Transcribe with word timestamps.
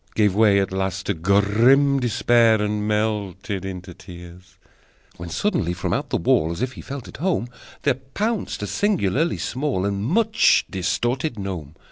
Gave 0.15 0.33
way 0.33 0.59
at 0.59 0.71
last 0.71 1.05
to 1.05 1.13
grim 1.13 1.99
despair, 1.99 2.59
And 2.59 2.87
melted 2.87 3.63
into 3.63 3.93
tears: 3.93 4.57
When 5.17 5.29
suddenly, 5.29 5.73
from 5.73 5.93
out 5.93 6.09
the 6.09 6.17
wall, 6.17 6.51
As 6.51 6.63
if 6.63 6.71
he 6.71 6.81
felt 6.81 7.07
at 7.07 7.17
home, 7.17 7.49
There 7.83 7.93
pounced 7.93 8.63
a 8.63 8.65
singularly 8.65 9.37
small 9.37 9.85
And 9.85 10.03
much 10.03 10.65
distorted 10.71 11.37
gnome. 11.37 11.75